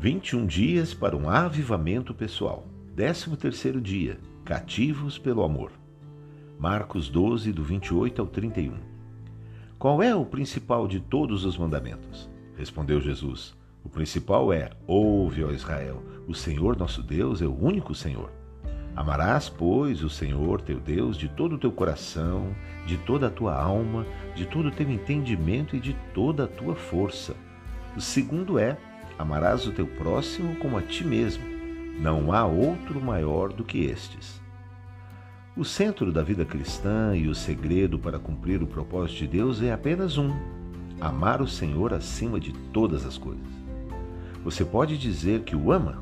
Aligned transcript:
21 0.00 0.46
dias 0.46 0.94
para 0.94 1.16
um 1.16 1.28
avivamento 1.28 2.14
pessoal. 2.14 2.64
13 2.94 3.36
terceiro 3.36 3.80
dia, 3.80 4.16
cativos 4.44 5.18
pelo 5.18 5.42
amor. 5.42 5.72
Marcos 6.56 7.08
12, 7.08 7.50
do 7.50 7.64
28 7.64 8.22
ao 8.22 8.28
31. 8.28 8.74
Qual 9.76 10.00
é 10.00 10.14
o 10.14 10.24
principal 10.24 10.86
de 10.86 11.00
todos 11.00 11.44
os 11.44 11.58
mandamentos? 11.58 12.30
Respondeu 12.56 13.00
Jesus. 13.00 13.56
O 13.82 13.88
principal 13.88 14.52
é: 14.52 14.70
Ouve, 14.86 15.42
ó 15.42 15.50
Israel, 15.50 16.00
o 16.28 16.34
Senhor 16.34 16.76
nosso 16.76 17.02
Deus 17.02 17.42
é 17.42 17.46
o 17.46 17.60
único 17.60 17.92
Senhor. 17.92 18.30
Amarás, 18.94 19.48
pois, 19.48 20.04
o 20.04 20.08
Senhor 20.08 20.60
teu 20.60 20.78
Deus 20.78 21.16
de 21.16 21.28
todo 21.28 21.56
o 21.56 21.58
teu 21.58 21.72
coração, 21.72 22.54
de 22.86 22.96
toda 22.98 23.26
a 23.26 23.30
tua 23.30 23.60
alma, 23.60 24.06
de 24.36 24.46
todo 24.46 24.68
o 24.68 24.72
teu 24.72 24.88
entendimento 24.88 25.74
e 25.74 25.80
de 25.80 25.96
toda 26.14 26.44
a 26.44 26.48
tua 26.48 26.76
força. 26.76 27.34
O 27.96 28.00
segundo 28.00 28.60
é: 28.60 28.78
Amarás 29.18 29.66
o 29.66 29.72
teu 29.72 29.86
próximo 29.86 30.54
como 30.56 30.78
a 30.78 30.82
ti 30.82 31.04
mesmo. 31.04 31.44
Não 32.00 32.32
há 32.32 32.46
outro 32.46 33.00
maior 33.00 33.52
do 33.52 33.64
que 33.64 33.84
estes. 33.84 34.40
O 35.56 35.64
centro 35.64 36.12
da 36.12 36.22
vida 36.22 36.44
cristã 36.44 37.16
e 37.16 37.26
o 37.26 37.34
segredo 37.34 37.98
para 37.98 38.18
cumprir 38.18 38.62
o 38.62 38.66
propósito 38.66 39.18
de 39.18 39.26
Deus 39.26 39.60
é 39.60 39.72
apenas 39.72 40.16
um: 40.16 40.30
amar 41.00 41.42
o 41.42 41.48
Senhor 41.48 41.92
acima 41.92 42.38
de 42.38 42.52
todas 42.72 43.04
as 43.04 43.18
coisas. 43.18 43.46
Você 44.44 44.64
pode 44.64 44.96
dizer 44.96 45.42
que 45.42 45.56
o 45.56 45.72
ama? 45.72 46.00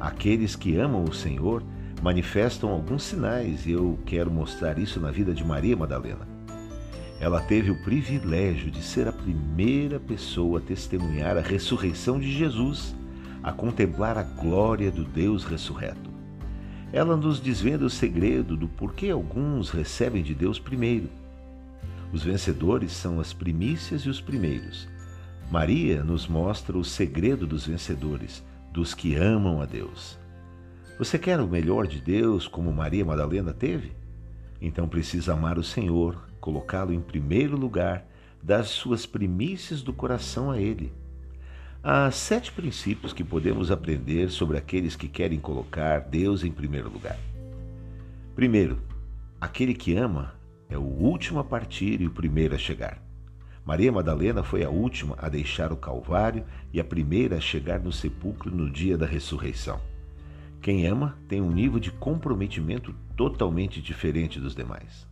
Aqueles 0.00 0.56
que 0.56 0.76
amam 0.76 1.04
o 1.04 1.12
Senhor 1.12 1.62
manifestam 2.02 2.70
alguns 2.70 3.02
sinais 3.02 3.66
e 3.66 3.72
eu 3.72 3.98
quero 4.06 4.30
mostrar 4.30 4.78
isso 4.78 4.98
na 4.98 5.10
vida 5.10 5.34
de 5.34 5.44
Maria 5.44 5.76
Madalena. 5.76 6.33
Ela 7.24 7.40
teve 7.40 7.70
o 7.70 7.74
privilégio 7.82 8.70
de 8.70 8.82
ser 8.82 9.08
a 9.08 9.12
primeira 9.12 9.98
pessoa 9.98 10.58
a 10.58 10.62
testemunhar 10.62 11.38
a 11.38 11.40
ressurreição 11.40 12.20
de 12.20 12.30
Jesus, 12.30 12.94
a 13.42 13.50
contemplar 13.50 14.18
a 14.18 14.22
glória 14.22 14.90
do 14.90 15.04
Deus 15.06 15.42
ressurreto. 15.42 16.10
Ela 16.92 17.16
nos 17.16 17.40
desvenda 17.40 17.86
o 17.86 17.88
segredo 17.88 18.58
do 18.58 18.68
porquê 18.68 19.08
alguns 19.08 19.70
recebem 19.70 20.22
de 20.22 20.34
Deus 20.34 20.58
primeiro. 20.58 21.08
Os 22.12 22.22
vencedores 22.22 22.92
são 22.92 23.18
as 23.18 23.32
primícias 23.32 24.02
e 24.02 24.10
os 24.10 24.20
primeiros. 24.20 24.86
Maria 25.50 26.04
nos 26.04 26.28
mostra 26.28 26.76
o 26.76 26.84
segredo 26.84 27.46
dos 27.46 27.66
vencedores, 27.66 28.44
dos 28.70 28.92
que 28.92 29.14
amam 29.14 29.62
a 29.62 29.64
Deus. 29.64 30.18
Você 30.98 31.18
quer 31.18 31.40
o 31.40 31.48
melhor 31.48 31.86
de 31.86 32.02
Deus 32.02 32.46
como 32.46 32.70
Maria 32.70 33.02
Madalena 33.02 33.54
teve? 33.54 34.03
Então 34.60 34.88
precisa 34.88 35.32
amar 35.32 35.58
o 35.58 35.64
Senhor, 35.64 36.22
colocá-lo 36.40 36.92
em 36.92 37.00
primeiro 37.00 37.56
lugar, 37.56 38.06
dar 38.42 38.64
suas 38.64 39.06
primícias 39.06 39.82
do 39.82 39.92
coração 39.92 40.50
a 40.50 40.60
Ele. 40.60 40.92
Há 41.82 42.10
sete 42.10 42.50
princípios 42.50 43.12
que 43.12 43.22
podemos 43.22 43.70
aprender 43.70 44.30
sobre 44.30 44.56
aqueles 44.56 44.96
que 44.96 45.08
querem 45.08 45.38
colocar 45.38 46.00
Deus 46.00 46.42
em 46.42 46.50
primeiro 46.50 46.90
lugar. 46.90 47.18
Primeiro, 48.34 48.80
aquele 49.40 49.74
que 49.74 49.94
ama 49.94 50.34
é 50.68 50.78
o 50.78 50.82
último 50.82 51.38
a 51.38 51.44
partir 51.44 52.00
e 52.00 52.06
o 52.06 52.10
primeiro 52.10 52.54
a 52.54 52.58
chegar. 52.58 53.02
Maria 53.64 53.92
Madalena 53.92 54.42
foi 54.42 54.64
a 54.64 54.68
última 54.68 55.14
a 55.18 55.28
deixar 55.28 55.72
o 55.72 55.76
Calvário 55.76 56.44
e 56.72 56.80
a 56.80 56.84
primeira 56.84 57.36
a 57.36 57.40
chegar 57.40 57.80
no 57.80 57.92
sepulcro 57.92 58.50
no 58.50 58.70
dia 58.70 58.96
da 58.96 59.06
ressurreição. 59.06 59.80
Quem 60.64 60.86
ama 60.86 61.14
tem 61.28 61.42
um 61.42 61.50
nível 61.50 61.78
de 61.78 61.90
comprometimento 61.90 62.94
totalmente 63.14 63.82
diferente 63.82 64.40
dos 64.40 64.54
demais. 64.54 65.06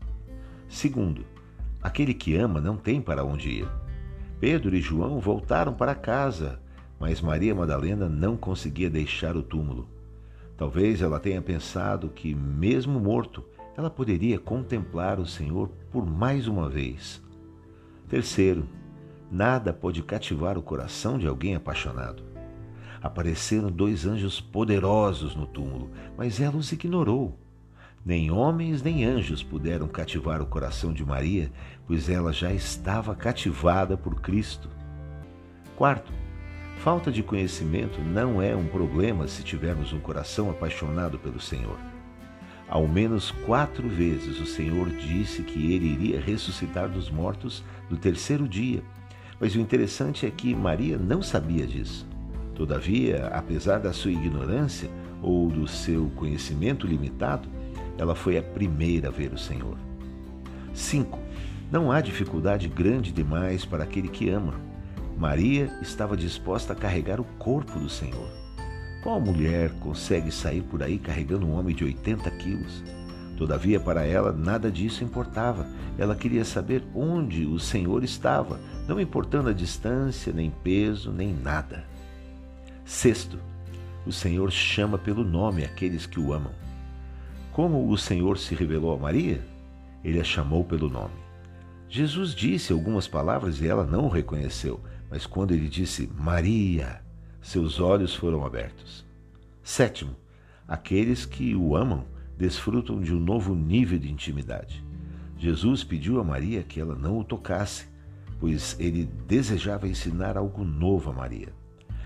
Segundo, 0.67 1.27
aquele 1.83 2.15
que 2.15 2.35
ama 2.35 2.59
não 2.59 2.75
tem 2.75 3.03
para 3.03 3.23
onde 3.23 3.51
ir. 3.51 3.69
Pedro 4.41 4.75
e 4.75 4.81
João 4.81 5.21
voltaram 5.21 5.75
para 5.75 5.95
casa, 5.95 6.59
mas 6.99 7.21
Maria 7.21 7.55
Madalena 7.55 8.09
não 8.09 8.35
conseguia 8.35 8.89
deixar 8.89 9.37
o 9.37 9.43
túmulo. 9.43 9.91
Talvez 10.57 11.03
ela 11.03 11.21
tenha 11.21 11.43
pensado 11.43 12.09
que, 12.09 12.35
mesmo 12.35 12.99
morto, 12.99 13.45
ela 13.77 13.91
poderia 13.91 14.39
contemplar 14.39 15.21
o 15.21 15.27
Senhor 15.27 15.69
por 15.91 16.07
mais 16.07 16.49
uma 16.49 16.67
vez. 16.67 17.23
Terceiro, 18.09 18.67
nada 19.31 19.71
pode 19.71 20.03
cativar 20.03 20.57
o 20.57 20.63
coração 20.63 21.19
de 21.19 21.27
alguém 21.27 21.55
apaixonado. 21.55 22.32
Apareceram 23.03 23.71
dois 23.71 24.07
anjos 24.07 24.41
poderosos 24.41 25.35
no 25.35 25.47
túmulo, 25.47 25.91
mas 26.17 26.41
ela 26.41 26.57
os 26.57 26.71
ignorou. 26.71 27.37
Nem 28.05 28.31
homens 28.31 28.83
nem 28.83 29.05
anjos 29.05 29.43
puderam 29.43 29.89
cativar 29.89 30.41
o 30.41 30.47
coração 30.47 30.93
de 30.93 31.05
Maria, 31.05 31.51
pois 31.87 32.09
ela 32.09 32.33
já 32.33 32.53
estava 32.53 33.15
cativada 33.15 33.97
por 33.97 34.21
Cristo. 34.21 34.69
Quarto, 35.77 36.13
falta 36.79 37.11
de 37.11 37.23
conhecimento 37.23 38.01
não 38.01 38.41
é 38.41 38.55
um 38.55 38.67
problema 38.67 39.27
se 39.27 39.43
tivermos 39.43 39.93
um 39.93 40.01
coração 40.01 40.51
apaixonado 40.51 41.19
pelo 41.19 41.41
Senhor. 41.41 41.79
Ao 42.69 42.87
menos 42.87 43.31
quatro 43.31 43.89
vezes 43.89 44.41
o 44.41 44.47
Senhor 44.47 44.89
disse 44.91 45.43
que 45.43 45.73
ele 45.73 45.87
iria 45.87 46.21
ressuscitar 46.21 46.89
dos 46.89 47.11
mortos 47.11 47.63
no 47.91 47.97
terceiro 47.97 48.49
dia, 48.49 48.83
mas 49.39 49.55
o 49.55 49.61
interessante 49.61 50.25
é 50.25 50.31
que 50.31 50.55
Maria 50.55 50.97
não 50.97 51.21
sabia 51.21 51.67
disso. 51.67 52.12
Todavia, 52.63 53.27
apesar 53.33 53.81
da 53.81 53.93
sua 53.93 54.13
ignorância 54.13 54.89
ou 55.21 55.49
do 55.49 55.67
seu 55.67 56.13
conhecimento 56.15 56.87
limitado, 56.87 57.49
ela 57.99 58.15
foi 58.15 58.39
a 58.39 58.43
primeira 58.43 59.09
a 59.09 59.11
ver 59.11 59.33
o 59.33 59.37
Senhor. 59.37 59.77
5. 60.73 61.19
Não 61.73 61.91
há 61.91 62.01
dificuldade 62.01 62.69
grande 62.69 63.11
demais 63.11 63.65
para 63.65 63.83
aquele 63.83 64.07
que 64.07 64.31
ama. 64.31 64.55
Maria 65.19 65.77
estava 65.83 66.17
disposta 66.17 66.73
a 66.73 66.77
carregar 66.77 67.21
o 67.21 67.25
corpo 67.37 67.81
do 67.81 67.89
Senhor. 67.89 68.31
Qual 69.03 69.21
mulher 69.21 69.73
consegue 69.81 70.31
sair 70.31 70.63
por 70.63 70.85
aí 70.85 71.01
carregando 71.01 71.45
um 71.45 71.59
homem 71.59 71.75
de 71.75 71.83
80 71.83 72.31
quilos? 72.31 72.85
Todavia, 73.37 73.81
para 73.81 74.05
ela, 74.07 74.31
nada 74.31 74.71
disso 74.71 75.03
importava. 75.03 75.67
Ela 75.99 76.15
queria 76.15 76.45
saber 76.45 76.85
onde 76.95 77.45
o 77.45 77.59
Senhor 77.59 78.05
estava, 78.05 78.61
não 78.87 79.01
importando 79.01 79.49
a 79.49 79.53
distância, 79.53 80.33
nem 80.33 80.49
peso, 80.63 81.11
nem 81.11 81.35
nada. 81.35 81.91
Sexto, 82.93 83.39
o 84.07 84.13
Senhor 84.13 84.53
chama 84.53 84.99
pelo 84.99 85.25
nome 85.25 85.65
aqueles 85.65 86.05
que 86.05 86.21
o 86.21 86.31
amam. 86.31 86.53
Como 87.51 87.89
o 87.89 87.97
Senhor 87.97 88.37
se 88.37 88.55
revelou 88.55 88.95
a 88.95 88.99
Maria? 88.99 89.43
Ele 90.05 90.21
a 90.21 90.25
chamou 90.25 90.63
pelo 90.63 90.91
nome. 90.91 91.15
Jesus 91.89 92.35
disse 92.35 92.71
algumas 92.71 93.09
palavras 93.09 93.63
e 93.63 93.67
ela 93.67 93.87
não 93.87 94.05
o 94.05 94.11
reconheceu, 94.11 94.79
mas 95.11 95.25
quando 95.25 95.53
ele 95.53 95.71
disse 95.71 96.07
Maria, 96.15 97.03
seus 97.41 97.81
olhos 97.81 98.15
foram 98.15 98.45
abertos. 98.45 99.07
Sétimo, 99.63 100.15
aqueles 100.69 101.25
que 101.25 101.57
o 101.57 101.75
amam 101.75 102.05
desfrutam 102.37 103.01
de 103.01 103.13
um 103.15 103.19
novo 103.19 103.55
nível 103.55 103.99
de 103.99 104.13
intimidade. 104.13 104.85
Jesus 105.39 105.83
pediu 105.83 106.21
a 106.21 106.25
Maria 106.25 106.63
que 106.63 106.79
ela 106.79 106.95
não 106.95 107.19
o 107.19 107.25
tocasse, 107.25 107.87
pois 108.39 108.77
ele 108.79 109.07
desejava 109.27 109.89
ensinar 109.89 110.37
algo 110.37 110.63
novo 110.63 111.11
a 111.11 111.15
Maria. 111.15 111.63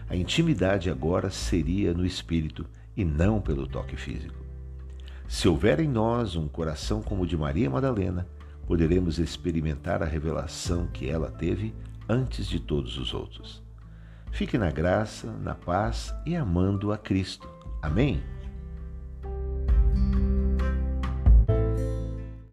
A 0.09 0.15
intimidade 0.15 0.89
agora 0.89 1.31
seria 1.31 1.93
no 1.93 2.07
espírito 2.07 2.67
e 2.97 3.05
não 3.05 3.41
pelo 3.41 3.67
toque 3.67 3.97
físico. 3.97 4.37
Se 5.29 5.49
houver 5.49 5.81
em 5.81 5.89
nós 5.89 6.37
um 6.37 6.47
coração 6.47 7.03
como 7.03 7.23
o 7.23 7.27
de 7.27 7.37
Maria 7.37 7.69
Madalena, 7.69 8.27
poderemos 8.67 9.19
experimentar 9.19 10.03
a 10.03 10.07
revelação 10.07 10.87
que 10.87 11.09
ela 11.09 11.31
teve 11.31 11.75
antes 12.09 12.47
de 12.47 12.61
todos 12.61 12.97
os 12.99 13.13
outros. 13.13 13.63
Fique 14.31 14.57
na 14.57 14.71
graça, 14.71 15.33
na 15.43 15.55
paz 15.55 16.15
e 16.25 16.37
amando 16.37 16.93
a 16.93 16.99
Cristo. 16.99 17.49
Amém? 17.83 18.23